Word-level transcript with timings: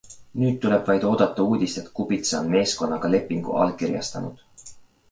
Nüüd 0.43 0.55
tuleb 0.63 0.87
vaid 0.91 1.05
oodata 1.09 1.45
uudist, 1.45 1.81
et 1.83 1.93
Kubica 2.01 2.35
on 2.41 2.51
meeskonnaga 2.57 3.13
lepingu 3.19 3.57
allkirjastanud. 3.67 4.73